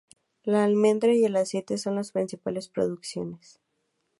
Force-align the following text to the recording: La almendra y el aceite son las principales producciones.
La 0.45 0.63
almendra 0.63 1.13
y 1.13 1.23
el 1.25 1.35
aceite 1.35 1.77
son 1.77 1.93
las 1.93 2.11
principales 2.11 2.69
producciones. 2.69 3.59